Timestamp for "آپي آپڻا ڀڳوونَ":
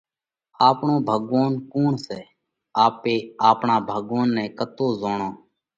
2.85-4.27